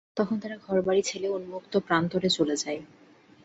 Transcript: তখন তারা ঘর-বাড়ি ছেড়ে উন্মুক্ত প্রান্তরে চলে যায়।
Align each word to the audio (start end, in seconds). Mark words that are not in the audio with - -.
তখন 0.17 0.35
তারা 0.39 0.57
ঘর-বাড়ি 0.65 1.01
ছেড়ে 1.05 1.27
উন্মুক্ত 1.29 1.73
প্রান্তরে 1.87 2.29
চলে 2.37 2.55
যায়। 2.55 2.79